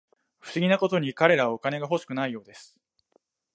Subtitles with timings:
[0.39, 2.75] 不思議なことに、彼らはお金が欲しくないようです